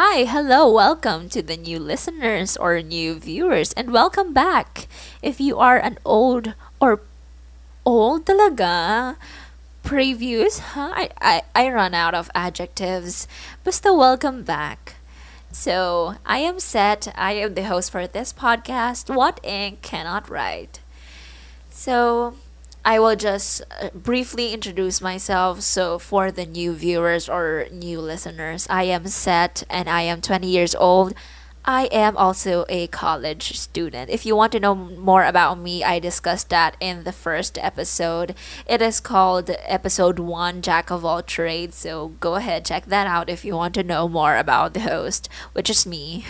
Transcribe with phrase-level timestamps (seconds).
[0.00, 4.86] Hi, hello, welcome to the new listeners or new viewers, and welcome back.
[5.22, 7.00] If you are an old or
[7.84, 9.16] old talaga,
[9.82, 10.92] previous, huh?
[10.94, 13.26] I, I, I run out of adjectives.
[13.64, 15.02] Basta welcome back.
[15.50, 17.12] So, I am Set.
[17.18, 20.78] I am the host for this podcast, What Ink Cannot Write.
[21.70, 22.36] So,
[22.88, 25.60] I will just uh, briefly introduce myself.
[25.60, 30.48] So, for the new viewers or new listeners, I am Set and I am 20
[30.48, 31.12] years old.
[31.66, 34.08] I am also a college student.
[34.08, 38.34] If you want to know more about me, I discussed that in the first episode.
[38.66, 41.76] It is called episode 1 Jack of All Trades.
[41.76, 45.28] So, go ahead, check that out if you want to know more about the host,
[45.52, 46.24] which is me.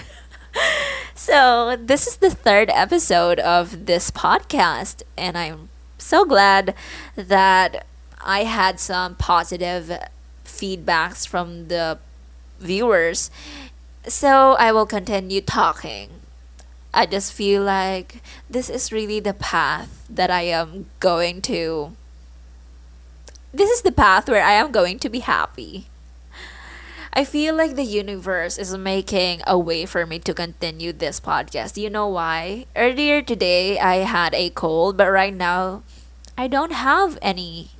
[1.14, 5.68] so, this is the third episode of this podcast, and I'm
[6.08, 6.74] so glad
[7.16, 7.84] that
[8.24, 9.92] I had some positive
[10.44, 11.98] feedbacks from the
[12.58, 13.30] viewers.
[14.06, 16.08] So I will continue talking.
[16.94, 21.92] I just feel like this is really the path that I am going to.
[23.52, 25.88] This is the path where I am going to be happy.
[27.12, 31.76] I feel like the universe is making a way for me to continue this podcast.
[31.76, 32.66] You know why?
[32.76, 35.82] Earlier today, I had a cold, but right now,
[36.38, 37.70] I don't have any.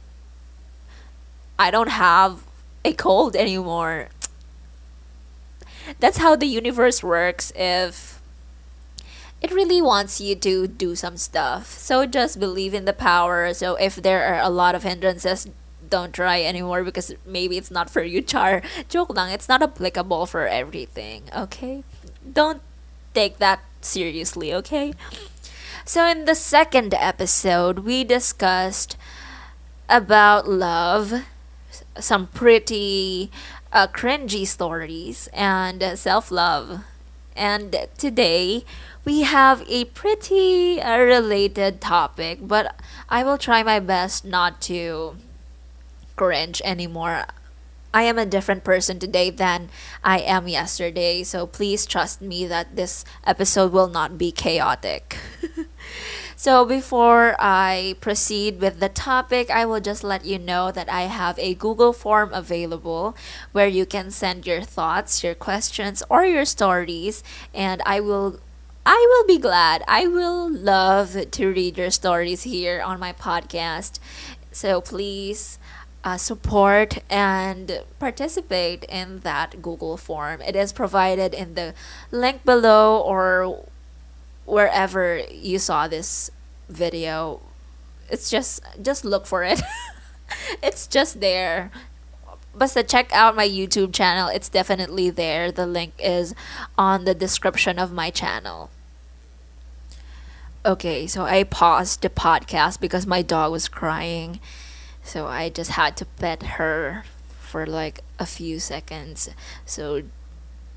[1.60, 2.42] I don't have
[2.84, 4.08] a cold anymore.
[6.00, 8.20] That's how the universe works if
[9.40, 11.78] it really wants you to do some stuff.
[11.78, 13.54] So just believe in the power.
[13.54, 15.46] So if there are a lot of hindrances,
[15.88, 18.60] don't try anymore because maybe it's not for you, Char.
[18.88, 21.84] Joke lang, it's not applicable for everything, okay?
[22.26, 22.60] Don't
[23.14, 24.94] take that seriously, okay?
[25.88, 28.98] So in the second episode, we discussed
[29.88, 31.24] about love,
[31.98, 33.30] some pretty
[33.72, 36.84] uh, cringy stories, and self love.
[37.34, 38.66] And today,
[39.06, 42.76] we have a pretty uh, related topic, but
[43.08, 45.16] I will try my best not to
[46.16, 47.24] cringe anymore.
[47.94, 49.70] I am a different person today than
[50.04, 55.16] I am yesterday, so please trust me that this episode will not be chaotic.
[56.40, 61.02] so, before I proceed with the topic, I will just let you know that I
[61.10, 63.16] have a Google form available
[63.50, 68.38] where you can send your thoughts, your questions, or your stories, and I will
[68.86, 69.82] I will be glad.
[69.88, 73.98] I will love to read your stories here on my podcast.
[74.52, 75.58] So please
[76.04, 80.40] uh, support and participate in that Google form.
[80.42, 81.74] It is provided in the
[82.12, 83.66] link below or
[84.48, 86.30] wherever you saw this
[86.68, 87.40] video.
[88.10, 89.60] It's just just look for it.
[90.62, 91.70] it's just there.
[92.54, 94.28] But check out my YouTube channel.
[94.28, 95.52] It's definitely there.
[95.52, 96.34] The link is
[96.76, 98.70] on the description of my channel.
[100.66, 104.40] Okay, so I paused the podcast because my dog was crying.
[105.04, 107.04] So I just had to pet her
[107.38, 109.30] for like a few seconds
[109.64, 110.02] so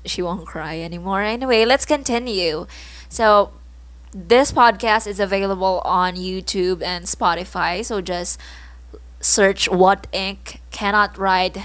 [0.04, 1.22] she won't cry anymore.
[1.22, 2.66] Anyway, let's continue.
[3.08, 3.52] So
[4.12, 7.84] this podcast is available on YouTube and Spotify.
[7.84, 8.38] So just
[9.20, 11.58] search What Ink Cannot Write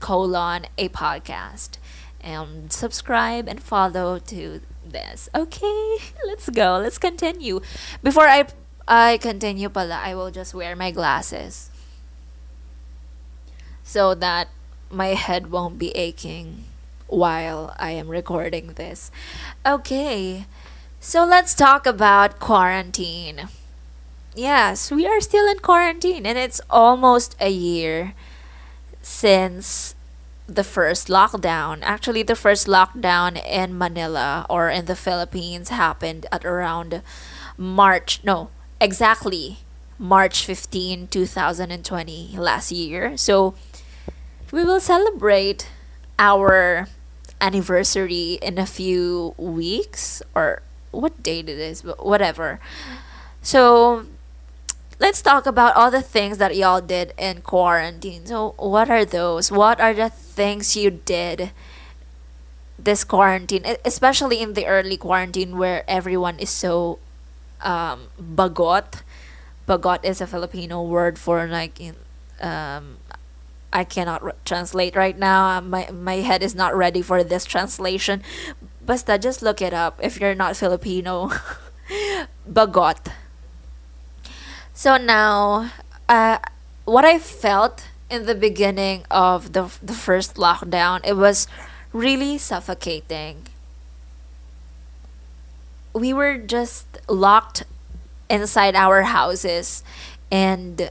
[0.00, 1.78] colon a podcast
[2.20, 5.28] and subscribe and follow to this.
[5.34, 6.78] Okay, let's go.
[6.82, 7.60] Let's continue.
[8.02, 8.46] Before I
[8.88, 11.70] I continue pala, I will just wear my glasses
[13.84, 14.48] so that
[14.90, 16.64] my head won't be aching
[17.06, 19.10] while I am recording this.
[19.64, 20.46] Okay.
[21.04, 23.48] So let's talk about quarantine.
[24.36, 28.14] Yes, we are still in quarantine and it's almost a year
[29.02, 29.96] since
[30.46, 31.80] the first lockdown.
[31.82, 37.02] Actually, the first lockdown in Manila or in the Philippines happened at around
[37.56, 38.20] March.
[38.22, 39.58] No, exactly
[39.98, 43.16] March 15, 2020, last year.
[43.16, 43.54] So,
[44.52, 45.66] we will celebrate
[46.16, 46.86] our
[47.40, 52.60] anniversary in a few weeks or what date it is, but whatever.
[53.42, 54.06] So,
[55.00, 58.26] let's talk about all the things that y'all did in quarantine.
[58.26, 59.50] So, what are those?
[59.50, 61.50] What are the things you did
[62.78, 66.98] this quarantine, especially in the early quarantine where everyone is so
[67.60, 69.02] um, bagot?
[69.68, 71.96] Bagot is a Filipino word for like in,
[72.40, 72.98] um,
[73.72, 75.60] I cannot re- translate right now.
[75.60, 78.22] My my head is not ready for this translation.
[78.84, 81.30] Basta just look it up if you're not Filipino.
[82.50, 83.12] Bagot
[84.74, 85.70] so now,
[86.08, 86.38] uh,
[86.84, 91.46] what I felt in the beginning of the the first lockdown, it was
[91.92, 93.46] really suffocating.
[95.92, 97.64] We were just locked
[98.30, 99.84] inside our houses
[100.32, 100.90] and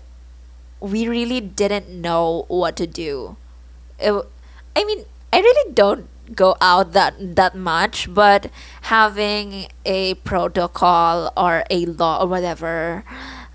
[0.79, 3.35] we really didn't know what to do.
[3.99, 4.13] It,
[4.75, 8.49] I mean, I really don't go out that that much, but
[8.89, 13.03] having a protocol or a law or whatever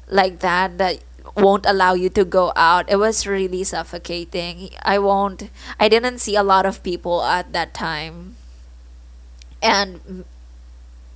[0.09, 1.03] like that that
[1.37, 4.71] won't allow you to go out, it was really suffocating.
[4.83, 5.51] I won't
[5.81, 8.37] I didn't see a lot of people at that time.
[9.63, 10.25] And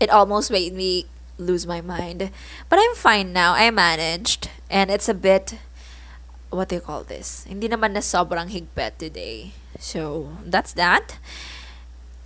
[0.01, 1.07] it almost made me
[1.39, 2.31] lose my mind.
[2.69, 3.53] But I'm fine now.
[3.53, 5.59] I managed and it's a bit
[6.51, 7.47] what do you call this?
[7.47, 9.55] Hindi naman na sobrang higpit today.
[9.79, 11.17] So, that's that.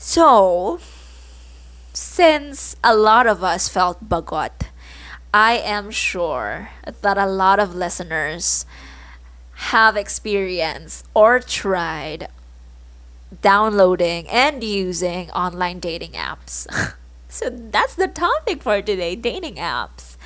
[0.07, 0.81] So,
[1.95, 4.69] since a lot of us felt bagot,
[5.33, 8.67] I am sure that a lot of listeners
[9.73, 12.29] have experienced or tried
[13.41, 16.69] downloading and using online dating apps.
[17.31, 20.19] so that's the topic for today dating apps.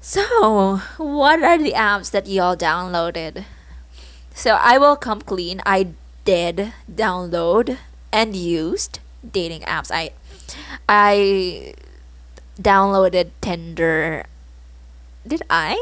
[0.00, 3.44] So, what are the apps that y'all downloaded?
[4.34, 5.60] So, I will come clean.
[5.66, 5.92] I
[6.24, 7.76] did download
[8.12, 9.90] and used dating apps.
[9.90, 10.10] I
[10.88, 11.74] I
[12.60, 14.26] downloaded Tinder.
[15.26, 15.76] Did I?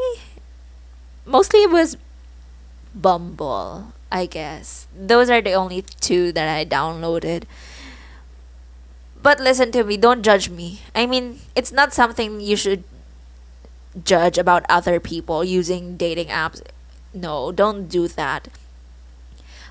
[1.24, 1.96] Mostly it was
[2.94, 4.88] Bumble, I guess.
[4.96, 7.44] Those are the only two that I downloaded.
[9.20, 10.82] But listen to me, don't judge me.
[10.94, 12.84] I mean, it's not something you should
[14.04, 16.62] judge about other people using dating apps.
[17.12, 18.48] No, don't do that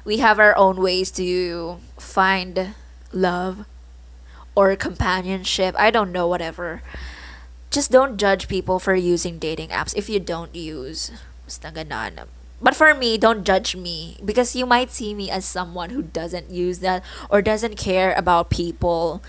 [0.07, 2.74] we have our own ways to find
[3.12, 3.65] love
[4.56, 5.75] or companionship.
[5.77, 6.81] I don't know, whatever.
[7.69, 11.12] Just don't judge people for using dating apps if you don't use.
[12.62, 16.51] But for me, don't judge me because you might see me as someone who doesn't
[16.51, 19.21] use that or doesn't care about people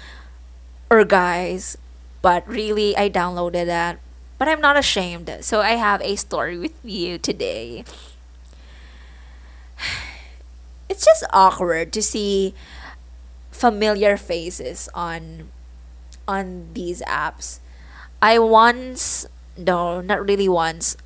[0.88, 1.76] or guys.
[2.22, 3.98] But really, I downloaded that.
[4.38, 5.28] But I'm not ashamed.
[5.40, 7.84] So I have a story with you today
[10.98, 12.54] it's just awkward to see
[13.52, 15.46] familiar faces on
[16.26, 17.60] on these apps.
[18.20, 19.24] I once
[19.56, 20.96] no, not really once,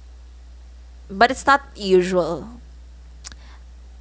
[1.11, 2.49] but it's not usual.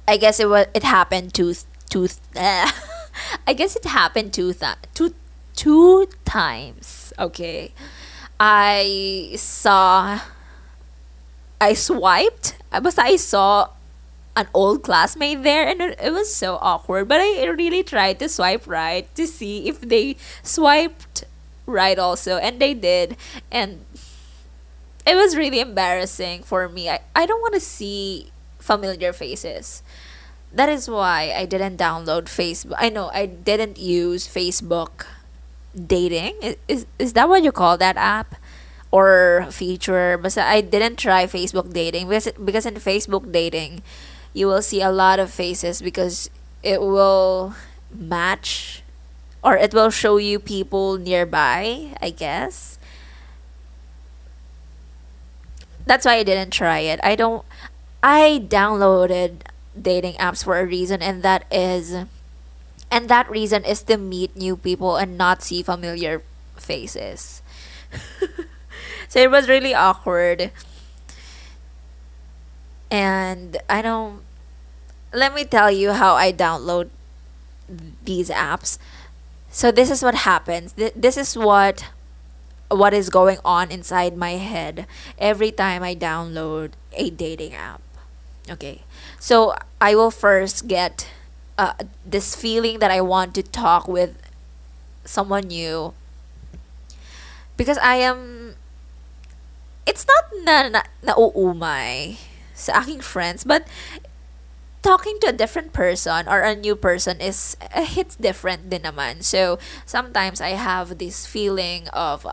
[0.08, 1.52] I guess it was it happened two
[1.90, 2.72] two uh,
[3.46, 5.12] I guess it happened two th- two
[5.54, 7.12] two times.
[7.18, 7.76] Okay.
[8.40, 10.20] I saw
[11.60, 12.56] I swiped.
[12.72, 12.96] I was.
[12.96, 13.68] I saw
[14.34, 18.66] an old classmate there and it, was so awkward but i really tried to swipe
[18.66, 21.24] right to see if they swiped
[21.66, 23.16] right also and they did
[23.50, 23.84] and
[25.06, 26.88] it was really embarrassing for me.
[26.88, 29.82] I, I don't want to see familiar faces.
[30.52, 35.06] That is why i didn't download facebook i know i didn't use facebook
[35.72, 36.36] dating.
[36.42, 38.36] Is, is, is that what you call that app?
[38.92, 40.18] Or feature?
[40.20, 43.80] But i didn't try facebook dating because, because in facebook dating
[44.32, 46.30] you will see a lot of faces because
[46.62, 47.54] it will
[47.92, 48.82] match
[49.42, 52.78] or it will show you people nearby, I guess.
[55.84, 57.00] That's why I didn't try it.
[57.02, 57.44] I don't
[58.02, 59.42] I downloaded
[59.80, 62.06] dating apps for a reason and that is
[62.90, 66.22] and that reason is to meet new people and not see familiar
[66.56, 67.42] faces.
[69.08, 70.52] so it was really awkward
[72.92, 74.20] and I don't
[75.12, 76.90] let me tell you how I download
[78.04, 78.78] these apps.
[79.50, 80.74] So this is what happens.
[80.76, 81.88] This is what
[82.68, 84.86] what is going on inside my head
[85.18, 87.80] every time I download a dating app.
[88.48, 88.84] Okay.
[89.18, 91.08] So I will first get
[91.56, 91.72] uh,
[92.04, 94.16] this feeling that I want to talk with
[95.04, 95.92] someone new
[97.56, 98.54] because I am
[99.86, 102.16] it's not na, na nauumay
[102.62, 103.42] sa aking friends.
[103.42, 103.66] But
[104.82, 109.22] talking to a different person or a new person is uh, hits different din naman.
[109.22, 112.26] So sometimes I have this feeling of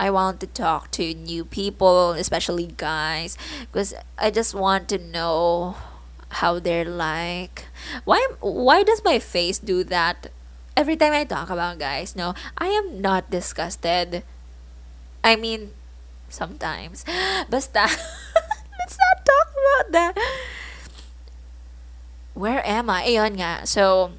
[0.00, 3.36] I want to talk to new people, especially guys,
[3.68, 5.76] because I just want to know
[6.40, 7.66] how they're like.
[8.04, 10.32] Why why does my face do that
[10.72, 12.16] every time I talk about guys?
[12.16, 14.24] No, I am not disgusted.
[15.22, 15.76] I mean,
[16.32, 17.04] sometimes.
[17.52, 17.86] Basta
[18.90, 20.18] let's not talk about that.
[22.34, 23.02] Where am I?
[23.04, 23.66] Ayan nga.
[23.66, 24.12] So,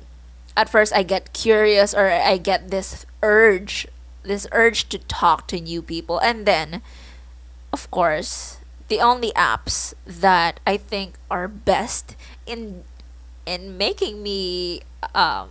[0.56, 3.88] at first I get curious or I get this urge,
[4.24, 6.20] this urge to talk to new people.
[6.20, 6.82] And then,
[7.74, 12.84] of course, the only apps that I think are best in
[13.46, 14.82] in making me
[15.16, 15.50] um,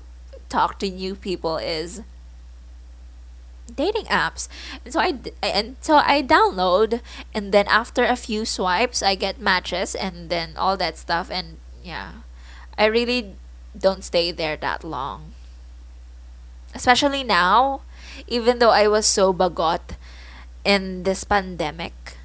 [0.48, 2.02] talk to new people is
[3.70, 4.48] dating apps.
[4.84, 7.00] And so i and so I download
[7.34, 11.30] and then after a few swipes I get matches and then all that stuff.
[11.30, 12.26] And yeah
[12.76, 13.36] I really
[13.76, 15.32] don't stay there that long.
[16.74, 17.82] Especially now
[18.26, 19.96] even though I was so bagot
[20.64, 22.16] in this pandemic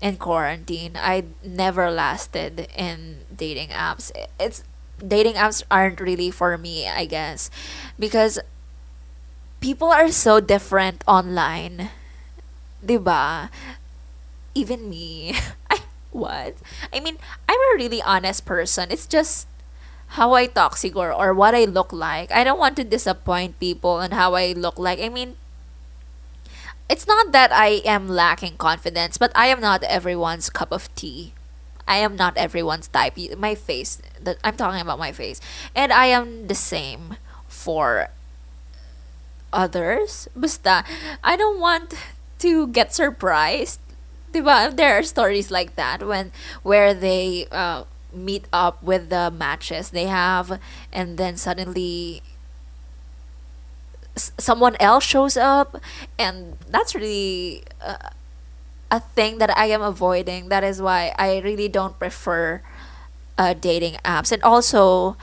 [0.00, 4.12] in quarantine I never lasted in dating apps.
[4.38, 4.64] It's
[5.02, 7.50] dating apps aren't really for me I guess
[7.98, 8.38] because
[9.64, 11.88] people are so different online.
[12.84, 13.48] 'Di ba?
[14.52, 15.32] Even me.
[15.72, 15.80] I
[16.12, 16.60] what?
[16.92, 17.16] I mean,
[17.48, 18.92] I'm a really honest person.
[18.92, 19.48] It's just
[20.20, 22.28] how I talk siguro or what I look like.
[22.28, 25.00] I don't want to disappoint people on how I look like.
[25.00, 25.40] I mean,
[26.92, 31.32] it's not that I am lacking confidence, but I am not everyone's cup of tea.
[31.88, 33.16] I am not everyone's type.
[33.40, 35.40] My face, that I'm talking about my face,
[35.72, 37.16] and I am the same
[37.48, 38.12] for
[39.54, 40.28] others.
[40.34, 40.84] Basta,
[41.22, 41.94] I don't want
[42.40, 43.80] to get surprised.
[44.34, 44.74] Diba?
[44.74, 46.32] There are stories like that when
[46.66, 50.58] where they uh, meet up with the matches they have
[50.92, 52.22] and then suddenly
[54.16, 55.80] someone else shows up
[56.18, 58.10] and that's really uh,
[58.90, 60.48] a thing that I am avoiding.
[60.48, 62.62] That is why I really don't prefer
[63.38, 64.30] uh, dating apps.
[64.30, 65.16] And also,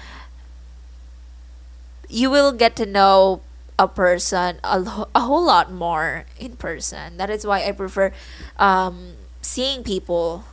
[2.09, 3.41] you will get to know
[3.79, 7.17] a person a, a whole lot more in person.
[7.17, 8.11] That is why I prefer
[8.57, 10.45] um, seeing people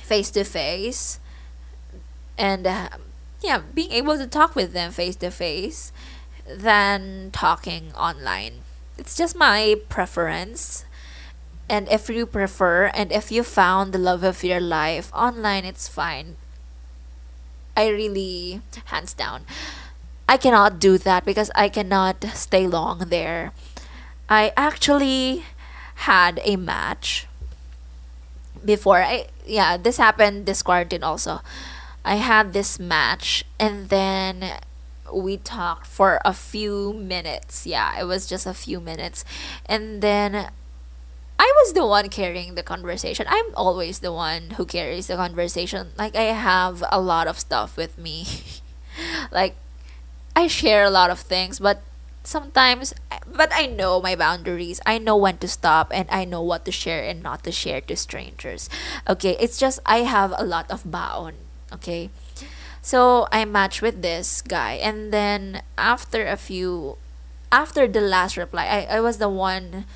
[0.00, 1.18] face to face
[2.36, 2.88] and uh,
[3.40, 5.92] yeah, being able to talk with them face to face
[6.48, 8.62] than talking online.
[8.98, 10.84] It's just my preference.
[11.68, 15.88] And if you prefer and if you found the love of your life online, it's
[15.88, 16.36] fine.
[17.76, 19.44] I really, hands down,
[20.28, 23.52] I cannot do that because I cannot stay long there.
[24.28, 25.44] I actually
[26.06, 27.26] had a match
[28.64, 31.40] before I yeah, this happened this quarantine also.
[32.04, 34.58] I had this match and then
[35.12, 37.66] we talked for a few minutes.
[37.66, 39.24] Yeah, it was just a few minutes.
[39.66, 40.48] And then
[41.38, 43.26] I was the one carrying the conversation.
[43.28, 45.88] I'm always the one who carries the conversation.
[45.98, 48.26] Like I have a lot of stuff with me.
[49.32, 49.56] like
[50.36, 51.82] I share a lot of things, but
[52.24, 52.94] sometimes
[53.26, 54.80] but I know my boundaries.
[54.86, 57.80] I know when to stop and I know what to share and not to share
[57.82, 58.68] to strangers.
[59.08, 61.34] Okay, it's just I have a lot of baon.
[61.72, 62.10] Okay.
[62.82, 66.98] So I match with this guy and then after a few
[67.50, 69.86] after the last reply, I, I was the one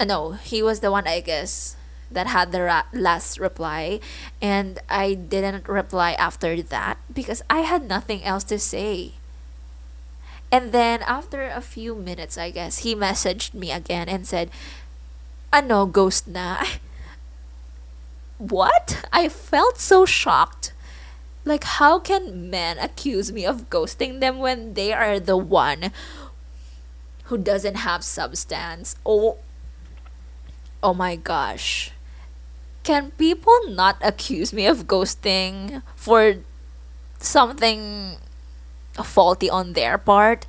[0.00, 1.76] uh, no, he was the one I guess
[2.10, 4.00] that had the ra- last reply
[4.40, 9.14] and I didn't reply after that because I had nothing else to say.
[10.50, 14.50] And then after a few minutes, I guess, he messaged me again and said,
[15.52, 16.64] Ano, ghost na?
[18.38, 19.04] what?
[19.12, 20.72] I felt so shocked.
[21.44, 25.92] Like, how can men accuse me of ghosting them when they are the one
[27.24, 28.96] who doesn't have substance?
[29.04, 29.36] Oh,
[30.82, 31.92] oh my gosh.
[32.88, 36.40] Can people not accuse me of ghosting for
[37.20, 38.16] something
[38.96, 40.48] faulty on their part?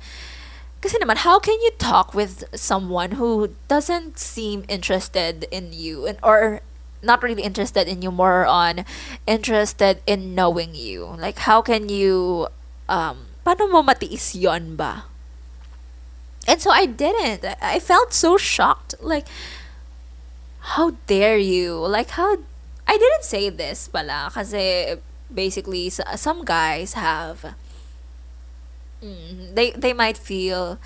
[0.80, 6.16] Kasi naman, how can you talk with someone who doesn't seem interested in you and
[6.24, 6.64] or
[7.04, 8.88] not really interested in you, more on
[9.28, 11.12] interested in knowing you?
[11.20, 12.48] Like, how can you,
[12.88, 15.04] um, paano mo matiis yon ba?
[16.48, 17.44] And so I didn't.
[17.44, 18.96] I I felt so shocked.
[19.04, 19.28] Like,
[20.60, 21.76] how dare you?
[21.76, 22.38] Like, how...
[22.86, 24.98] I didn't say this pala kasi
[25.32, 27.54] basically some guys have
[28.98, 30.78] mm, they they might feel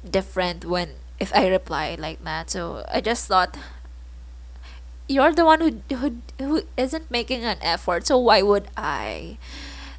[0.00, 2.50] different when if I reply like that.
[2.50, 3.56] So I just thought
[5.08, 8.06] you're the one who who who isn't making an effort.
[8.06, 9.38] So why would I?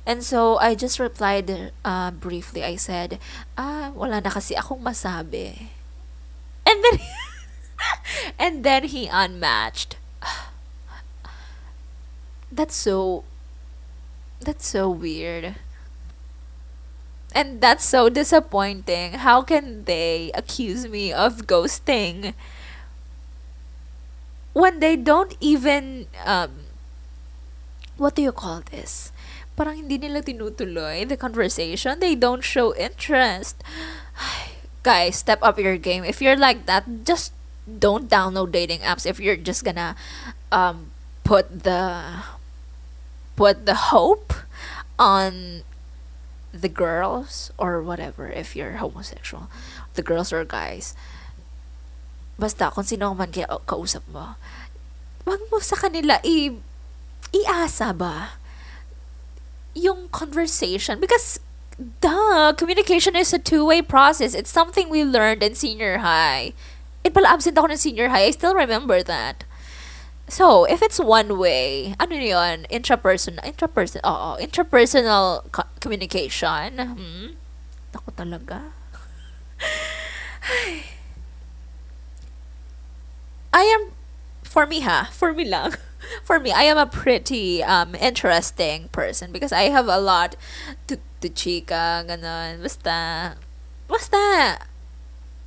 [0.06, 2.62] And so I just replied uh, briefly.
[2.64, 3.18] I said,
[3.58, 5.74] "Ah, wala na kasi akong masabi."
[6.66, 7.02] And then
[8.40, 9.98] and then he unmatched.
[12.52, 13.26] That's so
[14.40, 15.56] that's so weird.
[17.36, 19.20] And that's so disappointing.
[19.20, 22.34] How can they accuse me of ghosting
[24.56, 26.72] when they don't even um
[28.00, 29.12] what do you call this?
[29.60, 32.00] Parang hindi nila tinutuloy the conversation.
[32.00, 33.60] They don't show interest.
[34.88, 36.08] Guys, step up your game.
[36.08, 37.35] If you're like that, just
[37.66, 39.96] don't download dating apps if you're just gonna
[40.52, 40.92] um
[41.26, 42.22] put the
[43.36, 44.34] put the hope
[44.98, 45.62] on
[46.54, 49.50] the girls or whatever if you're homosexual
[49.96, 50.96] the girls or guys.
[52.38, 54.36] Basta kung sino man kaya kausap mo
[55.26, 56.54] wag mo sa kanila i
[57.34, 58.38] iasa ba
[59.74, 61.02] yung conversation?
[61.02, 61.42] Because
[62.00, 64.32] duh communication is a two-way process.
[64.32, 66.56] It's something we learned in senior high
[67.06, 69.46] it pala absent ako ng senior high I still remember that
[70.28, 72.66] So, if it's one way, ano yun?
[72.74, 76.82] Intrapersonal, intraperson, oo, intrapersonal co- communication.
[76.82, 77.38] Hmm?
[77.94, 78.74] Ako talaga.
[83.54, 83.94] I am,
[84.42, 85.78] for me ha, for me lang,
[86.26, 90.36] for me, I am a pretty um, interesting person because I have a lot
[90.90, 93.38] to, to chika, ganon, basta,
[93.88, 94.58] basta,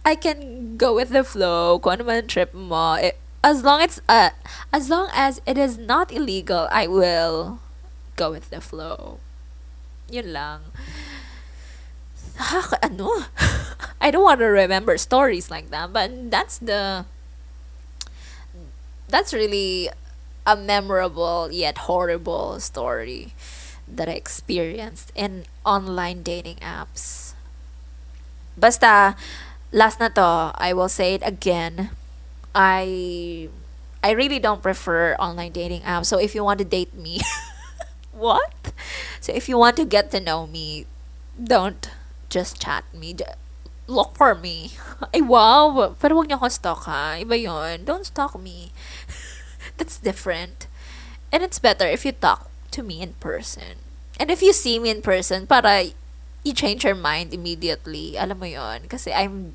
[0.08, 4.30] I can go with the flow, man trip mo, it, as long as uh
[4.72, 7.60] as long as it is not illegal, I will
[8.16, 9.20] go with the flow.
[10.08, 10.72] Yun lang.
[12.40, 13.28] Nakaka- ano?
[14.00, 17.04] I don't want to remember stories like that, but that's the
[19.12, 19.92] that's really
[20.48, 23.36] a memorable yet horrible story
[23.84, 27.36] that I experienced in online dating apps.
[28.56, 29.14] Basta,
[29.72, 31.90] last na to, I will say it again.
[32.54, 33.48] I
[34.02, 36.06] I really don't prefer online dating apps.
[36.06, 37.20] So if you want to date me,
[38.12, 38.72] what?
[39.20, 40.86] So if you want to get to know me,
[41.34, 41.90] don't
[42.30, 43.16] just chat me.
[43.86, 44.76] Look for me.
[45.14, 45.94] Ay, wow.
[45.98, 47.16] Pero huwag niyo ako stalk ha.
[47.18, 47.84] Iba yun.
[47.84, 48.70] Don't stalk me.
[49.76, 50.68] That's different.
[51.32, 53.84] And it's better if you talk to me in person.
[54.18, 55.94] And if you see me in person, para
[56.44, 58.16] you change your mind immediately.
[58.16, 59.54] Alam mo yon Kasi I'm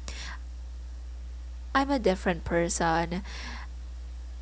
[1.73, 3.23] I'm a different person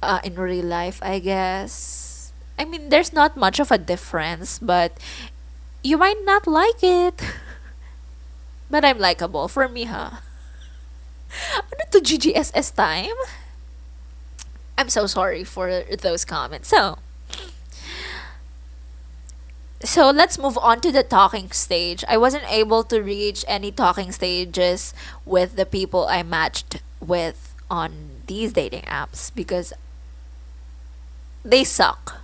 [0.03, 2.33] uh, in real life, I guess.
[2.60, 4.98] I mean, there's not much of a difference, but
[5.81, 7.21] you might not like it.
[8.69, 10.19] but I'm likable for me, huh?
[11.55, 13.15] Ano to GGSS time?
[14.77, 16.67] I'm so sorry for those comments.
[16.67, 16.99] So,
[19.84, 22.04] so let's move on to the talking stage.
[22.08, 24.94] I wasn't able to reach any talking stages
[25.26, 29.74] with the people I matched with on these dating apps because
[31.44, 32.22] they suck.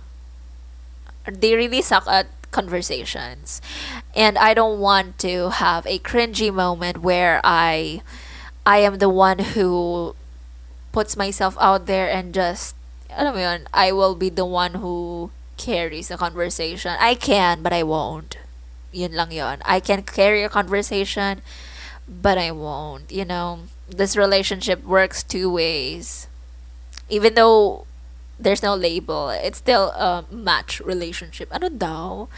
[1.26, 3.60] They really suck at conversations.
[4.14, 8.02] And I don't want to have a cringy moment where I
[8.64, 10.14] I am the one who
[10.92, 12.74] puts myself out there and just
[13.10, 16.96] alam mo yun, I will be the one who carries the conversation.
[16.98, 18.38] I can, but I won't.
[18.92, 19.58] Yun lang yun.
[19.64, 21.42] I can carry a conversation,
[22.08, 23.12] but I won't.
[23.12, 26.28] You know, this relationship works two ways.
[27.10, 27.84] Even though
[28.38, 31.52] there's no label, it's still a match relationship.
[31.52, 32.28] Ano daw?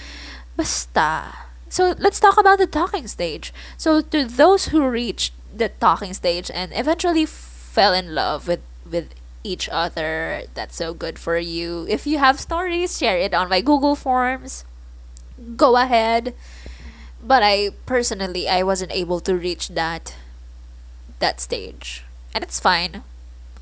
[0.56, 1.46] Basta.
[1.68, 3.54] So let's talk about the talking stage.
[3.76, 9.14] So to those who reached the talking stage and eventually fell in love with with
[9.42, 11.87] each other, that's so good for you.
[11.88, 14.64] If you have stories, share it on my Google Forms.
[15.57, 16.35] Go ahead.
[17.22, 20.16] But I personally I wasn't able to reach that
[21.18, 22.05] that stage.
[22.35, 23.03] And it's fine.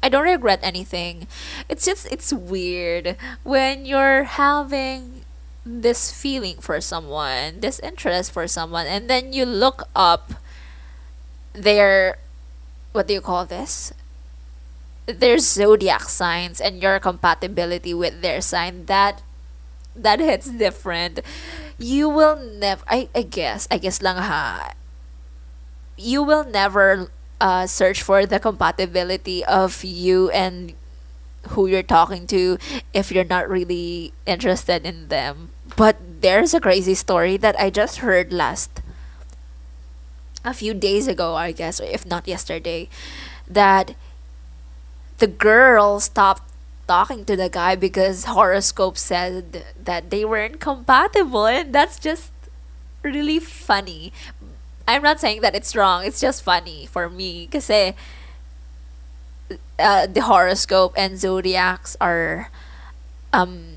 [0.03, 1.27] I don't regret anything.
[1.69, 5.25] It's just it's weird when you're having
[5.67, 10.35] this feeling for someone, this interest for someone, and then you look up
[11.53, 12.19] their
[12.93, 13.93] what do you call this?
[15.09, 19.23] Their zodiac signs and your compatibility with their sign that
[19.97, 21.21] that hits different.
[21.79, 24.77] You will never I, I guess I guess lang ha
[25.99, 30.75] you will never uh, search for the compatibility of you and
[31.55, 32.59] who you're talking to
[32.95, 35.51] if you're not really interested in them.
[35.77, 38.83] But there's a crazy story that I just heard last
[40.45, 42.89] a few days ago, I guess, if not yesterday,
[43.47, 43.95] that
[45.19, 46.43] the girl stopped
[46.87, 52.33] talking to the guy because horoscope said that they weren't compatible and that's just
[53.03, 54.13] really funny
[54.89, 56.07] I'm not saying that it's wrong.
[56.07, 57.93] It's just funny for me kasi
[59.79, 62.51] uh, the horoscope and zodiacs are
[63.33, 63.77] um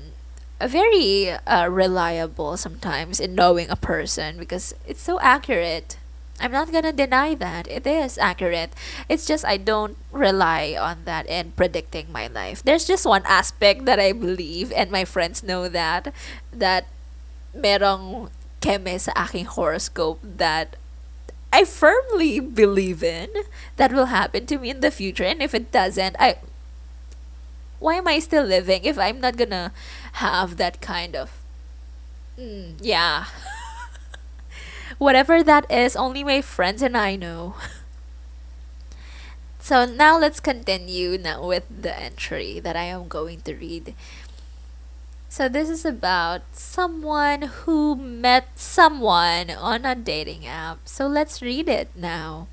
[0.58, 5.98] very uh, reliable sometimes in knowing a person because it's so accurate.
[6.42, 8.74] I'm not gonna deny that it is accurate.
[9.08, 12.62] It's just I don't rely on that in predicting my life.
[12.62, 16.12] There's just one aspect that I believe, and my friends know that
[16.52, 16.90] that
[17.54, 20.76] merong keme sa aking horoscope that
[21.52, 23.30] I firmly believe in
[23.76, 25.24] that will happen to me in the future.
[25.24, 26.42] And if it doesn't, I
[27.78, 29.72] why am I still living if I'm not gonna
[30.18, 31.42] have that kind of
[32.38, 33.26] Mm, yeah.
[34.98, 37.54] Whatever that is, only my friends and I know.
[39.62, 43.94] So now let's continue now with the entry that I am going to read.
[45.28, 50.80] So this is about someone who met someone on a dating app.
[50.84, 52.48] So let's read it now.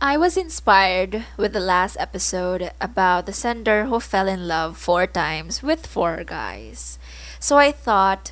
[0.00, 5.06] I was inspired with the last episode about the sender who fell in love four
[5.06, 6.98] times with four guys.
[7.42, 8.30] So I thought,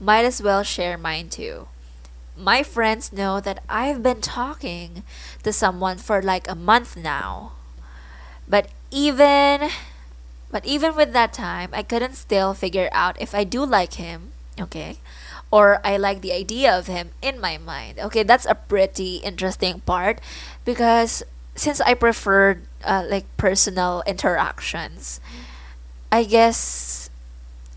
[0.00, 1.68] might as well share mine too.
[2.36, 5.04] My friends know that I've been talking
[5.44, 7.52] to someone for like a month now.
[8.48, 9.70] But even
[10.50, 14.32] but even with that time, I couldn't still figure out if I do like him,
[14.58, 14.98] okay?
[15.52, 18.00] Or I like the idea of him in my mind.
[18.00, 20.18] Okay, that's a pretty interesting part
[20.64, 21.22] because
[21.54, 25.20] since I prefer uh, like personal interactions,
[26.10, 26.97] I guess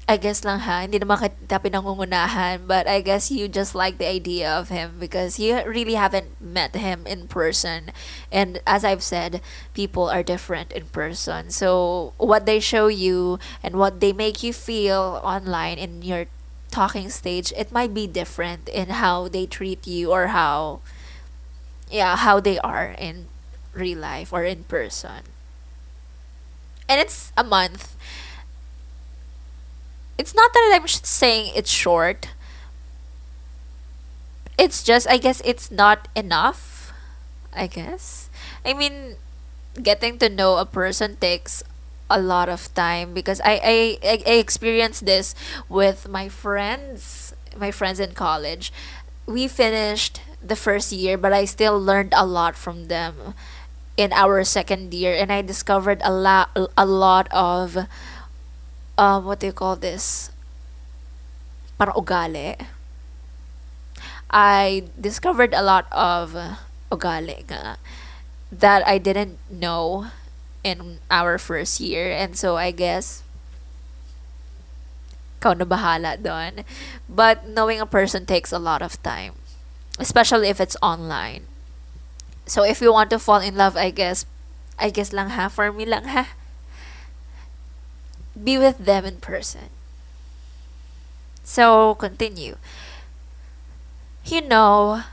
[0.10, 4.10] I guess lang ha, hindi naman kita pinangungunahan, but I guess you just like the
[4.10, 7.94] idea of him because you really haven't met him in person.
[8.32, 9.40] And as I've said,
[9.74, 11.50] people are different in person.
[11.52, 16.26] So what they show you and what they make you feel online in your
[16.72, 20.82] talking stage, it might be different in how they treat you or how
[21.92, 23.28] yeah, how they are in
[23.74, 25.28] real life or in person.
[26.88, 27.96] And it's a month
[30.22, 32.30] it's not that I'm saying it's short.
[34.54, 36.94] It's just I guess it's not enough.
[37.50, 38.30] I guess.
[38.62, 39.18] I mean,
[39.82, 41.66] getting to know a person takes
[42.06, 45.34] a lot of time because I I, I, experienced this
[45.66, 48.70] with my friends, my friends in college.
[49.26, 53.34] We finished the first year, but I still learned a lot from them
[53.98, 57.90] in our second year and I discovered a lot a lot of
[59.02, 60.30] um, what do you call this?
[61.82, 62.62] Para ugali.
[64.30, 66.38] I discovered a lot of
[66.94, 67.82] ugali nga
[68.54, 70.14] that I didn't know
[70.64, 72.14] in our first year.
[72.14, 73.26] And so I guess
[75.42, 76.62] ikaw na bahala doon.
[77.10, 79.34] But knowing a person takes a lot of time,
[79.98, 81.50] especially if it's online.
[82.46, 84.30] So if you want to fall in love, I guess,
[84.78, 86.38] I guess lang ha, for me lang ha,
[88.36, 89.70] be with them in person.
[91.44, 92.58] So, continue.
[94.26, 95.04] You know,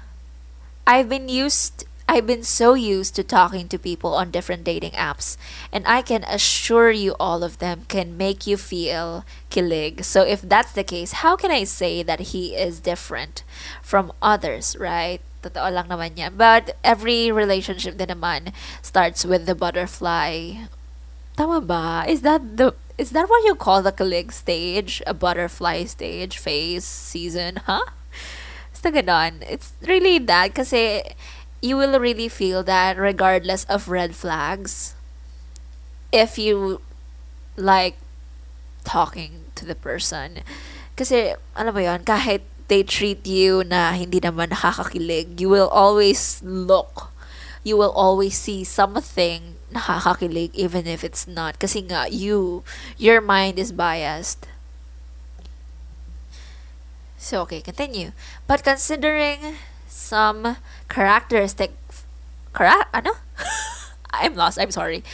[0.87, 5.37] I've been used I've been so used to talking to people on different dating apps,
[5.71, 10.03] and I can assure you all of them can make you feel kilig.
[10.09, 13.45] So if that's the case, how can I say that he is different
[13.83, 15.21] from others, right?
[15.45, 16.41] Totoo lang naman yan.
[16.41, 20.65] But every relationship din naman starts with the butterfly.
[21.37, 22.09] Tama ba?
[22.09, 25.03] Is that the is that what you call the kilig stage?
[25.07, 27.87] A butterfly stage, phase, season, huh?
[28.75, 29.47] Basta ganon.
[29.47, 31.15] It's really that kasi
[31.63, 34.95] you will really feel that regardless of red flags
[36.11, 36.81] if you
[37.57, 37.97] like
[38.85, 40.43] talking to the person.
[40.99, 46.43] Kasi, alam mo yon kahit they treat you na hindi naman nakakakilig, you will always
[46.43, 47.15] look
[47.69, 51.59] you will always see something nakakakilig even if it's not.
[51.59, 52.65] Kasi nga you
[52.97, 54.47] your mind is biased.
[57.19, 58.13] So okay continue.
[58.47, 60.57] But considering some
[60.89, 61.77] characteristic
[62.55, 63.19] cara- ano?
[64.15, 65.05] I'm lost I'm sorry.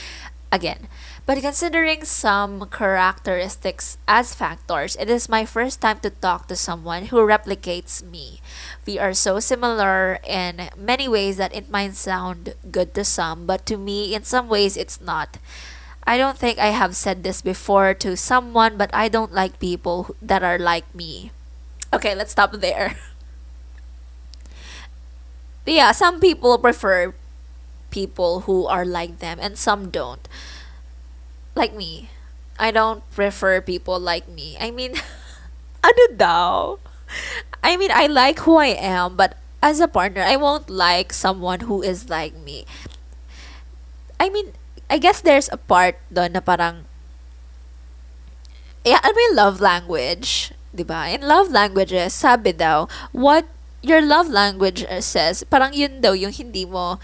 [0.55, 0.87] Again
[1.27, 7.07] but considering some characteristics as factors, it is my first time to talk to someone
[7.07, 8.41] who replicates me.
[8.85, 13.65] We are so similar in many ways that it might sound good to some, but
[13.67, 15.39] to me, in some ways, it's not.
[16.07, 20.15] I don't think I have said this before to someone, but I don't like people
[20.21, 21.33] that are like me.
[21.91, 22.97] Okay, let's stop there.
[25.65, 27.15] yeah, some people prefer
[27.91, 30.29] people who are like them, and some don't
[31.55, 32.11] like me.
[32.59, 34.57] I don't prefer people like me.
[34.61, 34.95] I mean,
[35.87, 36.79] ano daw?
[37.63, 41.67] I mean, I like who I am, but as a partner, I won't like someone
[41.67, 42.67] who is like me.
[44.21, 44.53] I mean,
[44.91, 46.85] I guess there's a part doon na parang
[48.85, 51.09] yeah, ano yung love language, 'di ba?
[51.09, 52.85] In love languages, sabi daw,
[53.17, 53.49] what
[53.81, 57.01] your love language says, parang yun daw yung hindi mo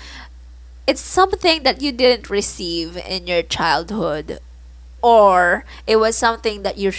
[0.91, 4.43] it's something that you didn't receive in your childhood
[4.99, 6.91] or it was something that you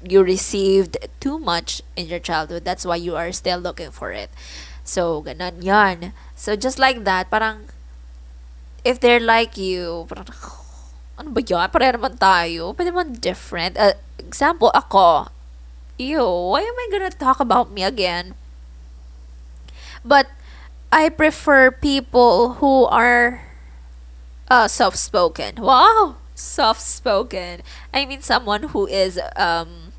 [0.00, 4.32] you received too much in your childhood that's why you are still looking for it
[4.88, 7.68] so ganon yan so just like that parang
[8.88, 10.32] if they're like you parang
[11.16, 11.68] ano ba yan?
[11.72, 12.76] Pareho naman tayo.
[12.76, 13.76] Pwede naman different.
[13.80, 15.32] Uh, example, ako,
[15.96, 18.36] ew, why am I gonna talk about me again?
[20.04, 20.28] But
[20.92, 23.42] I prefer people who are
[24.48, 25.56] uh, soft spoken.
[25.58, 27.62] Wow, soft spoken.
[27.92, 29.92] I mean, someone who is um,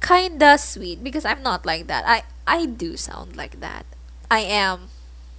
[0.00, 2.04] kinda sweet because I'm not like that.
[2.06, 3.84] I I do sound like that.
[4.30, 4.88] I am,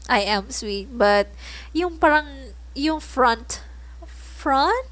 [0.08, 1.28] I am sweet, but
[1.74, 3.62] yung parang yung front,
[4.06, 4.88] front,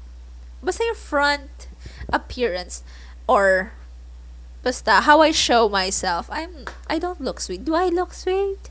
[0.62, 1.68] basta yung front
[2.12, 2.82] appearance
[3.28, 3.72] or
[4.62, 6.28] basta how I show myself.
[6.32, 7.64] I'm I don't look sweet.
[7.64, 8.70] Do I look sweet?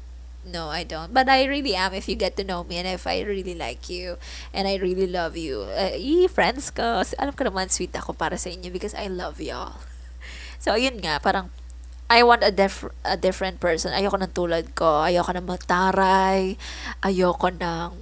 [0.49, 1.13] No, I don't.
[1.13, 3.85] But I really am if you get to know me and if I really like
[3.85, 4.17] you
[4.49, 5.69] and I really love you.
[5.69, 7.05] Uh, i friends ko.
[7.21, 9.77] Alam ko naman sweet ako para sa inyo because I love y'all.
[10.59, 11.55] So, yun nga, parang
[12.11, 13.95] I want a, def- a different person.
[13.95, 15.07] Ayoko ng tulad ko.
[15.07, 16.59] Ayoko ng mataray.
[16.99, 17.95] Ayoko ng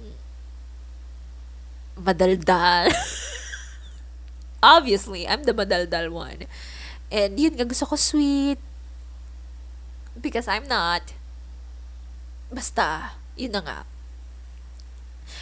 [2.02, 2.90] madaldal.
[4.74, 6.50] Obviously, I'm the madaldal one.
[7.14, 8.58] And yun nga, gusto ko sweet.
[10.18, 11.14] Because I'm not.
[12.48, 13.78] Basta, yun na nga.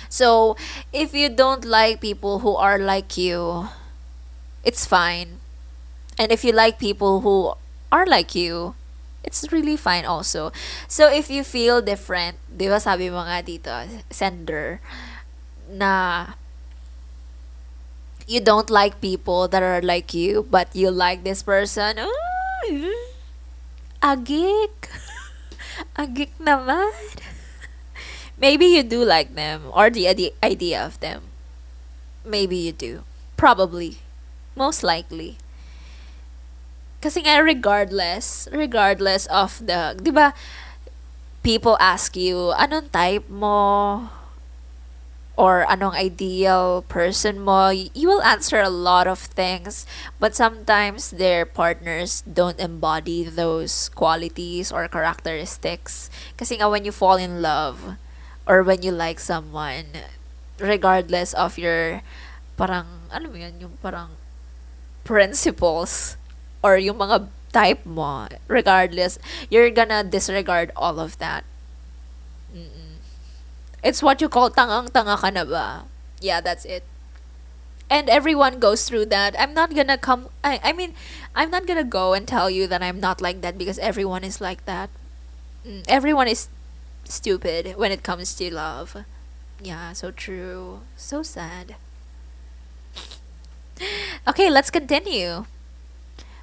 [0.08, 0.56] So,
[0.92, 3.68] if you don't like people who are like you,
[4.64, 5.38] it's fine.
[6.18, 7.54] And if you like people who
[7.92, 8.74] are like you,
[9.22, 10.52] it's really fine also.
[10.88, 13.70] So, if you feel different, di ba sabi mo nga dito,
[14.10, 14.80] sender,
[15.70, 16.34] na
[18.26, 22.14] you don't like people that are like you, but you like this person, oh,
[24.02, 24.90] agik.
[25.96, 26.92] agik naman.
[28.36, 31.24] Maybe you do like them or the ide- idea of them.
[32.24, 33.04] Maybe you do.
[33.36, 33.98] Probably.
[34.54, 35.38] Most likely.
[37.00, 40.34] Kasi nga regardless, regardless of the, ba?
[41.46, 44.10] People ask you, anong type mo?
[45.36, 47.68] Or anong ideal person mo?
[47.68, 49.84] You will answer a lot of things,
[50.16, 56.08] but sometimes their partners don't embody those qualities or characteristics.
[56.40, 58.00] Kasi nga when you fall in love
[58.48, 60.08] or when you like someone,
[60.56, 62.00] regardless of your
[62.56, 64.16] parang ano mo yun, yung parang
[65.04, 66.16] principles
[66.64, 71.44] or yung mga type mo, regardless, you're gonna disregard all of that.
[73.86, 75.86] It's what you call tangang-tanga ka na ba?
[76.18, 76.82] Yeah, that's it.
[77.86, 79.38] And everyone goes through that.
[79.38, 80.98] I'm not gonna come, I, I mean,
[81.38, 84.40] I'm not gonna go and tell you that I'm not like that because everyone is
[84.42, 84.90] like that.
[85.62, 86.48] Mm, everyone is
[87.04, 89.06] stupid when it comes to love.
[89.62, 90.82] Yeah, so true.
[90.96, 91.76] So sad.
[94.26, 95.46] Okay, let's continue.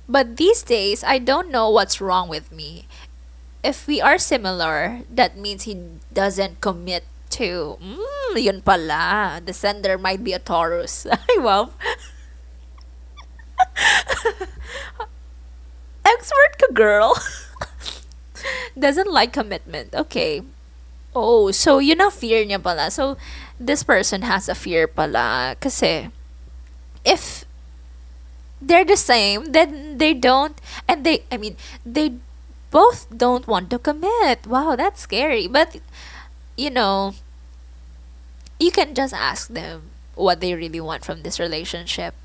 [0.07, 2.87] But these days, I don't know what's wrong with me.
[3.63, 5.75] If we are similar, that means he
[6.13, 7.03] doesn't commit
[7.39, 7.77] to.
[7.81, 9.41] Mm, yun pala.
[9.43, 11.05] The sender might be a Taurus.
[11.11, 11.69] Ay, wow.
[16.05, 17.15] Expert ka, girl.
[18.79, 19.93] doesn't like commitment.
[19.95, 20.43] Okay.
[21.15, 22.89] Oh, so yun ang fear niya pala.
[22.89, 23.17] So,
[23.59, 25.55] this person has a fear pala.
[25.61, 26.09] Kasi,
[27.05, 27.45] if
[28.61, 32.17] they're the same, then they don't, and they, I mean, they
[32.71, 34.47] both don't want to commit.
[34.47, 35.47] Wow, that's scary.
[35.47, 35.77] But,
[36.57, 37.13] you know,
[38.63, 42.15] you can just ask them what they really want from this relationship.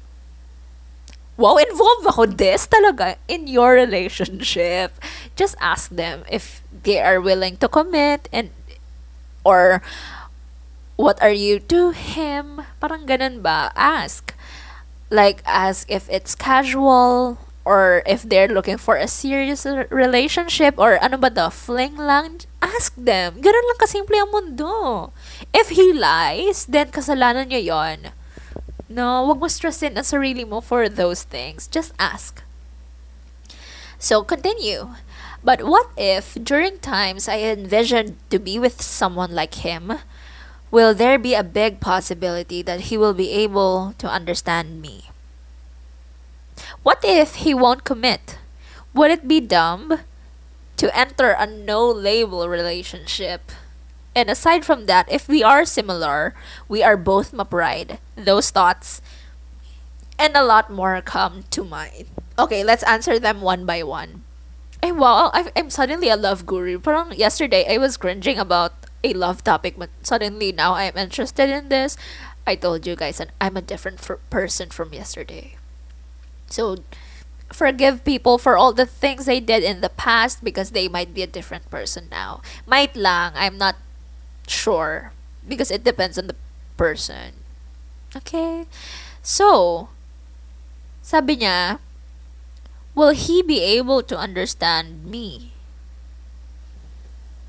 [1.39, 4.95] Wow, involved ako this talaga in your relationship.
[5.35, 8.51] Just ask them if they are willing to commit and
[9.43, 9.83] or
[10.99, 12.63] what are you to him?
[12.83, 13.71] Parang ganun ba?
[13.79, 14.35] Ask.
[15.11, 19.63] Like, ask if it's casual or if they're looking for a serious
[19.95, 22.43] relationship or ano ba the fling lang.
[22.59, 23.39] Ask them.
[23.39, 25.15] Ganun lang kasimple ang mundo.
[25.55, 27.99] If he lies, then kasalanan niya yon.
[28.89, 31.69] No, wag mo stressin ang sarili mo for those things.
[31.69, 32.43] Just ask.
[33.99, 34.97] So, continue.
[35.45, 40.03] But what if, during times I envisioned to be with someone like him,
[40.71, 45.11] will there be a big possibility that he will be able to understand me?
[46.83, 48.39] What if he won't commit?
[48.95, 50.01] Would it be dumb
[50.77, 53.53] to enter a no label relationship?
[54.19, 56.35] And aside from that, if we are similar,
[56.67, 58.03] we are both ma-pride.
[58.19, 58.99] Those thoughts
[60.19, 62.11] and a lot more come to mind.
[62.35, 64.27] Okay, let's answer them one by one.
[64.83, 66.83] Eh, Ay, wow, I- I'm suddenly a love guru.
[66.83, 68.75] Parang yesterday, I was cringing about
[69.07, 71.95] a love topic, but suddenly now I'm interested in this.
[72.43, 75.55] I told you guys, and I'm a different person from yesterday.
[76.51, 76.83] So,
[77.55, 81.23] forgive people for all the things they did in the past because they might be
[81.23, 82.43] a different person now.
[82.67, 83.77] Might lang, I'm not
[84.51, 85.13] sure
[85.47, 86.37] because it depends on the
[86.77, 87.33] person.
[88.17, 88.67] Okay?
[89.23, 89.89] So,
[91.03, 91.79] sabi niya,
[92.95, 95.53] will he be able to understand me?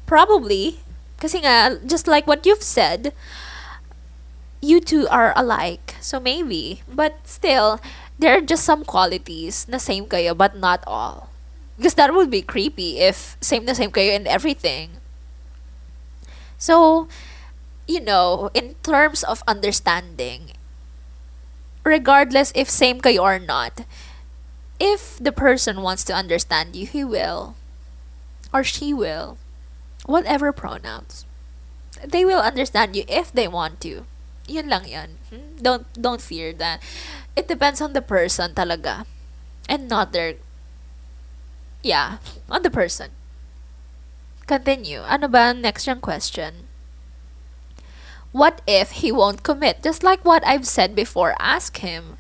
[0.06, 0.80] Probably.
[1.20, 3.12] Kasi nga, just like what you've said,
[4.62, 5.96] you two are alike.
[6.00, 6.82] So maybe.
[6.88, 7.80] But still,
[8.18, 11.30] there are just some qualities na same kayo but not all.
[11.78, 14.99] Because that would be creepy if same na same kayo in everything.
[16.60, 17.08] So,
[17.88, 20.52] you know, in terms of understanding,
[21.84, 23.88] regardless if same kayo or not,
[24.80, 27.56] if the person wants to understand you, he will.
[28.54, 29.38] Or she will.
[30.06, 31.26] Whatever pronouns.
[32.04, 34.06] They will understand you if they want to.
[34.48, 35.10] Yun lang yan.
[35.30, 35.56] Hmm?
[35.62, 36.82] Don't don't fear that.
[37.36, 39.06] It depends on the person talaga.
[39.68, 40.36] And not their
[41.84, 42.18] yeah,
[42.50, 43.19] on the person.
[44.50, 45.06] Continue.
[45.06, 46.66] Ano ba ang next yung question?
[48.34, 49.86] What if he won't commit?
[49.86, 52.18] Just like what I've said before, ask him.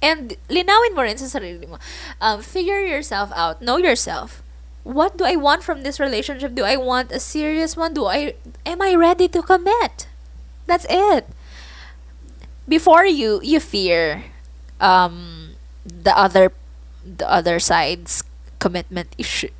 [0.00, 1.76] And linawin mo rin sa sarili mo.
[2.24, 3.60] Um, figure yourself out.
[3.60, 4.40] Know yourself.
[4.82, 6.56] What do I want from this relationship?
[6.56, 7.92] Do I want a serious one?
[7.92, 8.32] Do I
[8.64, 10.08] am I ready to commit?
[10.64, 11.28] That's it.
[12.64, 14.32] Before you you fear
[14.80, 16.50] um the other
[17.04, 18.24] the other side's
[18.58, 19.52] commitment issue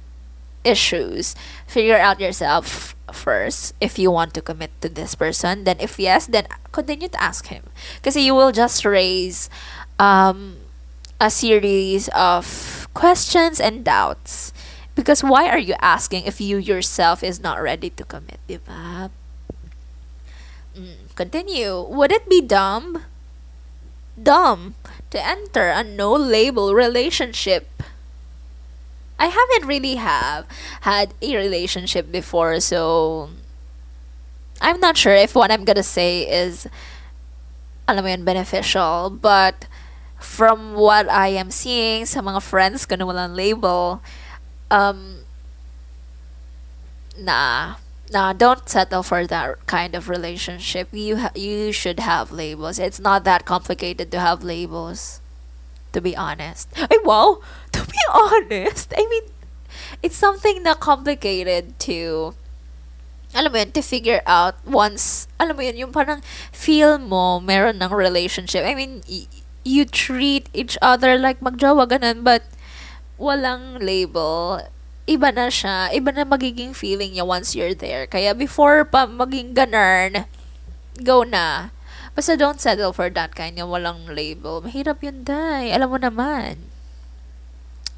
[0.65, 1.35] issues
[1.67, 5.65] figure out yourself first if you want to commit to this person.
[5.65, 7.65] Then if yes then continue to ask him.
[7.97, 9.51] Because you will just raise
[9.99, 10.57] um,
[11.21, 14.53] a series of questions and doubts.
[14.95, 18.41] Because why are you asking if you yourself is not ready to commit?
[20.77, 21.81] Mm, continue.
[21.81, 23.05] Would it be dumb
[24.21, 24.75] dumb
[25.11, 27.69] to enter a no label relationship
[29.23, 30.51] I haven't really have
[30.83, 33.31] had a relationship before, so
[34.61, 36.67] I'm not sure if what I'm gonna say is
[37.87, 39.71] alam mo yun, beneficial, but
[40.19, 44.03] from what I am seeing sa mga friends ko na walang label,
[44.75, 45.23] um,
[47.15, 47.79] nah,
[48.11, 50.91] nah, don't settle for that kind of relationship.
[50.91, 52.83] You ha- you should have labels.
[52.83, 55.22] It's not that complicated to have labels
[55.93, 56.69] to be honest.
[56.77, 57.41] Ay, wow!
[57.73, 59.33] To be honest, I mean,
[60.05, 62.35] it's something na complicated to,
[63.33, 66.21] alam mo yun, to figure out once, alam mo yun, yung parang
[66.53, 68.61] feel mo meron ng relationship.
[68.61, 69.29] I mean, y-
[69.65, 72.45] you treat each other like magjowa ganun, but
[73.17, 74.61] walang label.
[75.09, 75.91] Iba na siya.
[75.91, 78.07] Iba na magiging feeling niya once you're there.
[78.07, 80.27] Kaya before pa maging ganun,
[81.01, 81.71] go na
[82.13, 84.61] Basta don't settle for that kind yung walang label.
[84.61, 85.73] Mahirap yun, day.
[85.73, 86.69] Alam mo naman.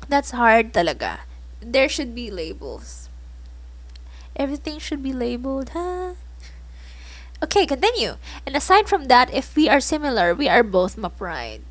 [0.07, 1.27] That's hard talaga.
[1.59, 3.09] There should be labels.
[4.37, 6.15] Everything should be labeled, huh?
[7.43, 8.17] Okay, continue.
[8.47, 11.63] And aside from that, if we are similar, we are both ma-pride.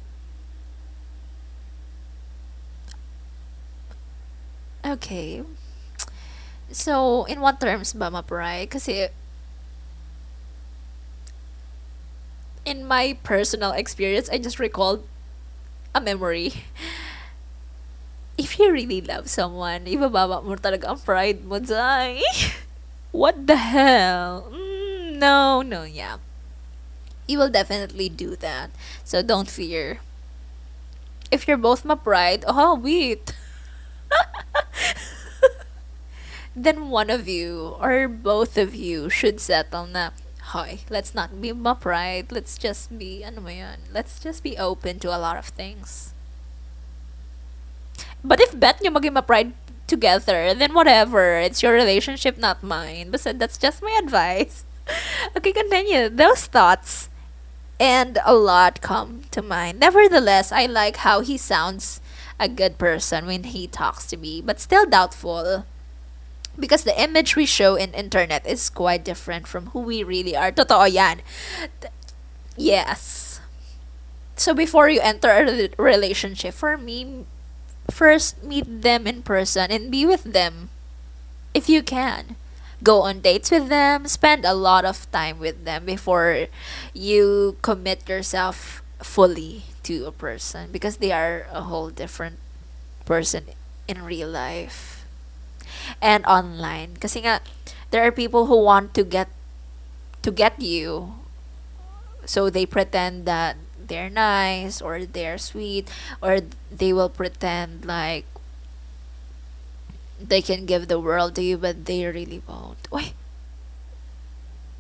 [4.85, 5.43] Okay.
[6.71, 8.69] So, in what terms ba ma-pride?
[8.69, 9.07] Kasi
[12.65, 15.05] in my personal experience, I just recalled
[15.93, 16.65] a memory.
[18.37, 22.23] If you really love someone, ibababa mo talaga ang pride mo, Zay.
[23.13, 24.49] What the hell?
[24.49, 26.17] Mm, no, no, yeah.
[27.29, 28.73] You will definitely do that.
[29.05, 30.01] So don't fear.
[31.29, 33.37] If you're both my pride, oh, wait.
[36.55, 40.09] then one of you or both of you should settle na
[40.53, 42.31] hoy, let's not be pride.
[42.31, 43.41] Let's just be, ano
[43.91, 46.13] let's just be open to a lot of things.
[48.23, 49.51] But if bet nyo maging ma-pride
[49.87, 51.35] together, then whatever.
[51.41, 53.11] It's your relationship, not mine.
[53.11, 54.63] But that's just my advice.
[55.35, 56.07] okay, continue.
[56.07, 57.09] Those thoughts
[57.79, 59.79] and a lot come to mind.
[59.79, 61.99] Nevertheless, I like how he sounds
[62.39, 65.65] a good person when he talks to me, but still doubtful
[66.57, 70.51] because the image we show in internet is quite different from who we really are.
[70.51, 71.21] Totoo yan.
[72.57, 73.39] Yes.
[74.35, 77.25] So before you enter a relationship, for me,
[77.89, 80.69] first meet them in person and be with them
[81.53, 82.35] if you can.
[82.83, 86.47] Go on dates with them, spend a lot of time with them before
[86.93, 92.39] you commit yourself fully to a person because they are a whole different
[93.05, 93.45] person
[93.87, 94.92] in real life
[96.01, 96.97] and online.
[96.97, 97.41] Kasi nga,
[97.91, 99.29] there are people who want to get
[100.23, 101.13] to get you.
[102.25, 106.39] So they pretend that they're nice or they're sweet or
[106.71, 108.25] they will pretend like
[110.23, 112.79] they can give the world to you but they really won't.
[112.89, 113.11] Uy,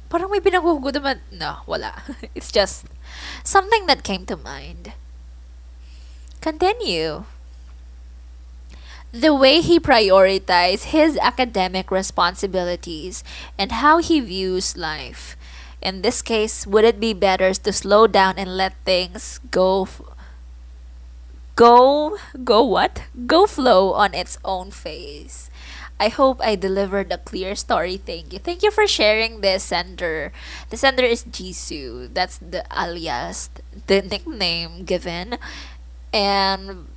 [0.07, 1.19] parang may pinaghuhugot naman.
[1.35, 1.99] No, wala.
[2.37, 2.87] It's just
[3.43, 4.95] something that came to mind.
[6.39, 7.27] Continue.
[9.13, 13.23] The way he prioritizes his academic responsibilities
[13.57, 15.37] and how he views life.
[15.81, 19.87] In this case, would it be better to slow down and let things go
[21.55, 23.03] go go what?
[23.27, 25.49] Go flow on its own phase.
[25.99, 27.97] I hope I delivered a clear story.
[27.97, 28.39] Thank you.
[28.39, 30.33] Thank you for sharing this sender.
[30.69, 32.11] The sender is Jisoo.
[32.13, 33.49] That's the alias,
[33.87, 35.37] the nickname given.
[36.11, 36.87] And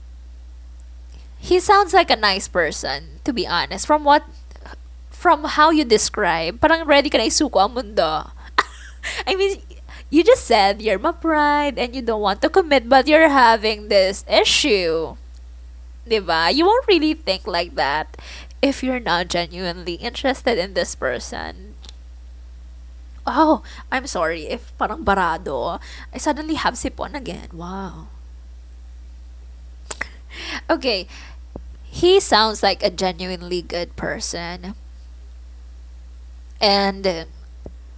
[1.47, 3.87] he sounds like a nice person, to be honest.
[3.87, 4.27] From what
[5.15, 8.35] from how you describe, parang ready ka na isuko ang mundo.
[9.31, 9.63] I mean,
[10.11, 13.87] you just said you're my pride and you don't want to commit, but you're having
[13.87, 15.15] this issue.
[16.03, 16.51] Diba?
[16.51, 18.19] You won't really think like that
[18.59, 21.79] if you're not genuinely interested in this person.
[23.27, 25.79] Oh, I'm sorry if parang barado.
[26.11, 27.55] I suddenly have sipon again.
[27.55, 28.11] Wow.
[30.69, 31.07] Okay,
[31.97, 34.75] he sounds like a genuinely good person.
[36.61, 37.25] And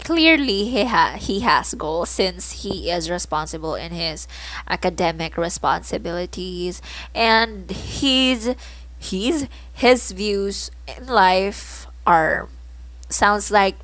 [0.04, 4.28] clearly he ha- he has goals since he is responsible in his
[4.70, 6.80] academic responsibilities.
[7.12, 8.54] And he's
[9.00, 12.48] he's his views in life are
[13.08, 13.74] sounds like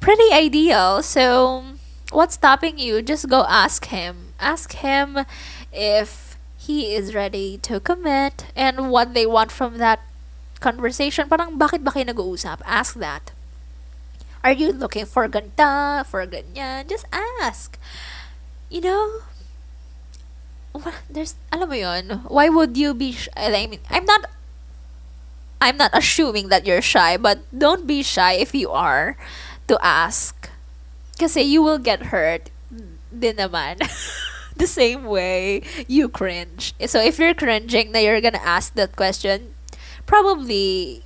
[0.00, 1.02] pretty ideal.
[1.02, 1.64] So
[2.12, 3.02] what's stopping you?
[3.02, 4.32] Just go ask him.
[4.40, 5.26] Ask him
[5.70, 6.23] if
[6.64, 10.00] he is ready to commit and what they want from that
[10.60, 13.34] conversation parang bakit ba kayo nag-uusap ask that
[14.44, 16.86] are you looking for ganda, for ganyan?
[16.86, 17.08] Just
[17.40, 17.80] ask.
[18.68, 19.24] You know,
[21.08, 24.28] there's, alam mo yun, why would you be, I mean, I'm not,
[25.62, 29.16] I'm not assuming that you're shy, but don't be shy if you are
[29.66, 30.50] to ask.
[31.18, 32.50] Kasi you will get hurt
[33.08, 33.80] din naman.
[34.56, 36.74] the same way you cringe.
[36.86, 39.54] So if you're cringing na you're gonna ask that question,
[40.06, 41.02] probably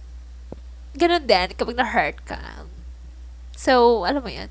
[0.99, 2.66] ganun din kapag na-hurt ka.
[3.59, 4.46] So, alam mo yan.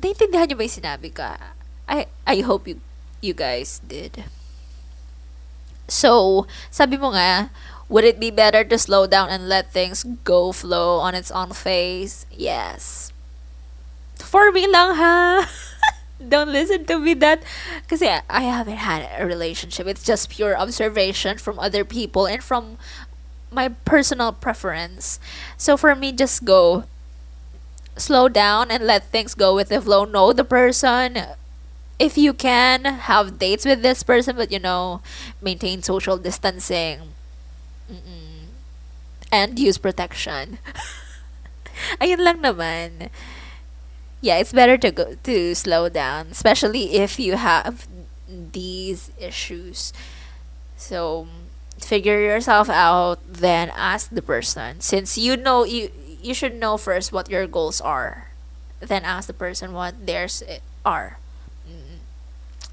[0.00, 1.36] Naintindihan nyo ba yung sinabi ka?
[1.84, 2.80] I, I hope you,
[3.20, 4.24] you guys did.
[5.88, 7.52] So, sabi mo nga,
[7.92, 11.52] would it be better to slow down and let things go flow on its own
[11.52, 12.24] phase?
[12.32, 13.12] Yes.
[14.16, 15.44] For me lang ha.
[16.16, 17.42] Don't listen to me that
[17.88, 19.86] kasi I haven't had a relationship.
[19.86, 22.78] It's just pure observation from other people and from
[23.52, 25.20] my personal preference.
[25.56, 26.84] So for me just go
[27.96, 30.04] slow down and let things go with the flow.
[30.04, 31.36] Know the person.
[31.98, 35.00] If you can, have dates with this person, but you know,
[35.40, 37.16] maintain social distancing.
[37.90, 38.52] Mm-mm.
[39.32, 40.58] And use protection.
[42.00, 43.08] Ayun lang naman.
[44.26, 47.86] Yeah, it's better to go to slow down, especially if you have
[48.26, 49.94] these issues.
[50.74, 51.30] So,
[51.78, 54.82] figure yourself out, then ask the person.
[54.82, 58.34] Since you know you you should know first what your goals are.
[58.82, 60.42] Then ask the person what theirs
[60.82, 61.22] are.
[61.62, 62.02] Mm.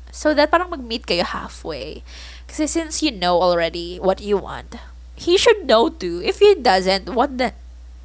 [0.09, 2.01] So that parang mag-meet kayo halfway.
[2.49, 4.81] Kasi since you know already what you want,
[5.13, 6.17] he should know too.
[6.25, 7.53] If he doesn't, what the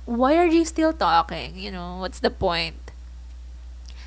[0.05, 1.57] why are you still talking?
[1.57, 2.88] You know, what's the point?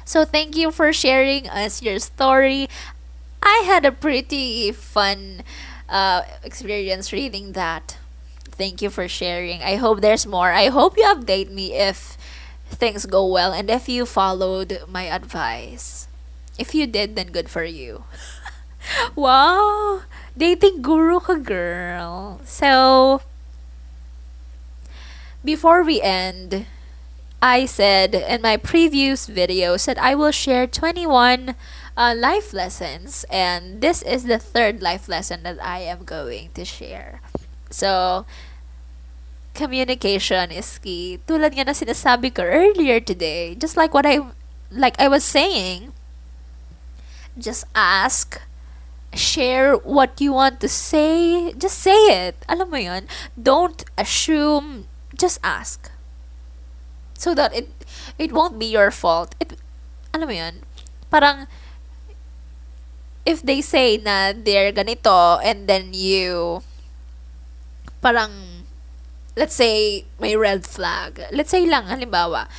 [0.06, 2.68] So thank you for sharing us your story.
[3.41, 5.43] I had a pretty fun
[5.89, 7.97] uh, experience reading that.
[8.52, 9.64] Thank you for sharing.
[9.64, 10.52] I hope there's more.
[10.52, 12.18] I hope you update me if
[12.70, 16.08] things go well and if you followed my advice.
[16.60, 18.04] If you did, then good for you.
[19.16, 20.02] wow!
[20.38, 22.39] Dating guru ka, girl.
[22.45, 23.22] So,
[25.43, 26.66] before we end,
[27.41, 31.55] I said in my previous video that I will share 21
[31.97, 36.63] uh, life lessons and this is the third life lesson that I am going to
[36.63, 37.19] share.
[37.71, 38.25] So,
[39.53, 41.19] communication is key.
[41.25, 44.21] Tulad nga na sinasabi ko earlier today, just like what I
[44.71, 45.91] like I was saying,
[47.37, 48.39] just ask,
[49.13, 51.97] share what you want to say, just say
[52.29, 52.35] it.
[52.47, 53.07] Alam mo 'yon.
[53.35, 55.90] Don't assume, just ask.
[57.22, 57.69] So that it
[58.17, 59.38] it won't be your fault.
[59.38, 59.61] It
[60.09, 60.65] alam mo 'yon.
[61.13, 61.45] Parang
[63.30, 66.65] if they say na they're ganito and then you
[68.01, 68.65] parang
[69.38, 71.22] let's say may red flag.
[71.30, 72.49] Let's say lang halimbawa,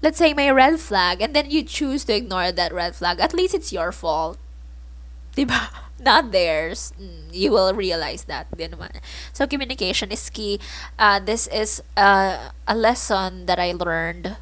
[0.00, 3.20] let's say may red flag and then you choose to ignore that red flag.
[3.20, 4.40] At least it's your fault.
[5.36, 5.85] Diba?
[5.98, 6.92] Not theirs.
[7.00, 8.46] Mm, you will realize that.
[9.32, 10.60] So communication is key.
[10.98, 14.36] Uh, this is uh, a lesson that I learned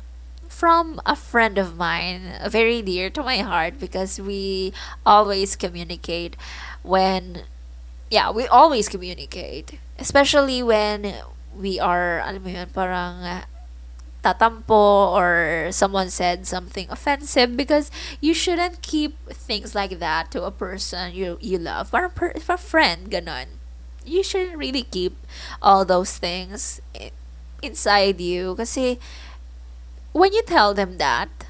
[0.49, 4.73] from a friend of mine, very dear to my heart because we
[5.07, 6.37] always communicate
[6.83, 7.43] when
[8.11, 9.79] yeah, we always communicate.
[9.99, 11.15] Especially when
[11.57, 13.23] we are, alam mo parang
[14.25, 17.91] tatampo or someone said something offensive because
[18.25, 21.93] you shouldn't keep things like that to a person you you love.
[21.93, 23.61] Parang per, for friend, ganon.
[24.05, 25.17] You shouldn't really keep
[25.61, 26.81] all those things
[27.63, 29.01] inside you kasi
[30.13, 31.44] when you tell them that,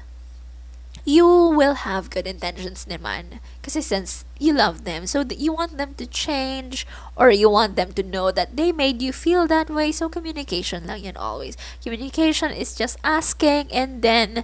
[1.05, 3.37] you will have good intentions naman.
[3.61, 6.85] Kasi since you love them, so you want them to change
[7.15, 9.93] or you want them to know that they made you feel that way.
[9.93, 11.55] So communication lang yan always.
[11.85, 14.43] Communication is just asking and then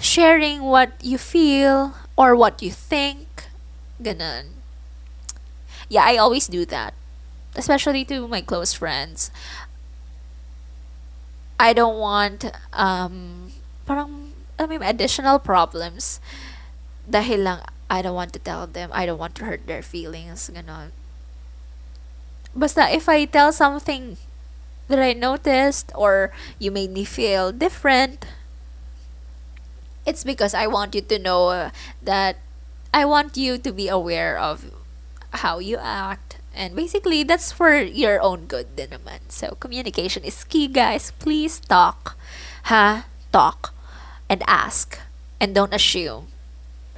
[0.00, 3.52] sharing what you feel or what you think.
[4.00, 4.56] Ganun.
[5.92, 6.96] Yeah, I always do that.
[7.54, 9.28] Especially to my close friends.
[11.60, 13.52] I don't want um
[13.84, 16.20] parang I mean additional problems
[17.08, 17.60] dahil lang
[17.92, 20.96] I don't want to tell them, I don't want to hurt their feelings, ganon.
[22.56, 24.16] Basta if I tell something
[24.88, 28.24] that I noticed or you made me feel different,
[30.08, 32.40] it's because I want you to know that
[32.92, 34.72] I want you to be aware of
[35.44, 39.28] how you act and basically that's for your own good din naman.
[39.28, 41.12] So communication is key guys.
[41.20, 42.16] Please talk.
[42.72, 43.08] Ha?
[43.32, 43.72] Talk
[44.32, 44.98] and ask
[45.36, 46.28] and don't assume.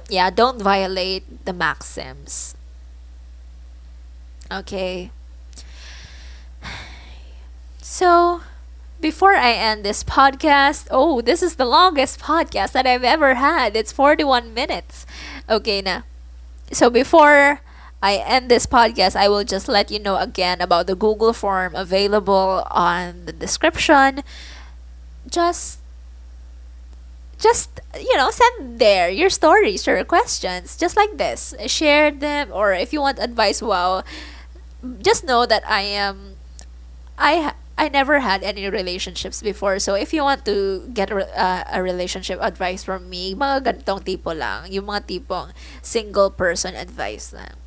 [0.07, 2.55] Yeah, don't violate the maxims.
[4.49, 5.11] Okay.
[7.81, 8.41] So,
[9.01, 13.75] before I end this podcast, oh, this is the longest podcast that I've ever had.
[13.75, 15.05] It's 41 minutes.
[15.49, 16.07] Okay, na.
[16.71, 17.59] So, before
[18.01, 21.75] I end this podcast, I will just let you know again about the Google form
[21.75, 24.23] available on the description.
[25.29, 25.79] Just
[27.45, 31.53] just you know send there your stories your questions just like this.
[31.69, 34.01] Share them or if you want advice wow
[35.01, 36.37] just know that i am
[37.17, 39.77] i i never had any relationships before.
[39.79, 44.01] So if you want to get a, uh, a relationship advice from me mga ganitong
[44.01, 45.53] tipo lang yung mga tipong
[45.85, 47.59] single person advice lang.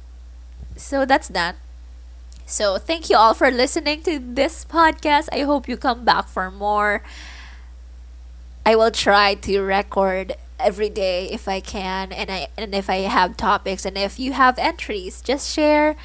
[0.75, 1.55] So that's that.
[2.49, 5.29] So thank you all for listening to this podcast.
[5.29, 7.05] I hope you come back for more
[8.69, 13.09] I will try to record every day if I can and I and if I
[13.09, 15.97] have topics and if you have entries just share.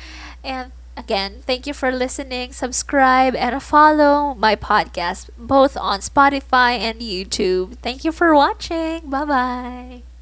[0.45, 2.53] And again thank you for listening.
[2.53, 7.79] Subscribe and follow my podcast both on Spotify and YouTube.
[7.79, 9.09] Thank you for watching.
[9.09, 10.12] Bye bye